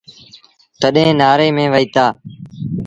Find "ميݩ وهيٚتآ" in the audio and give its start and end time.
1.55-2.05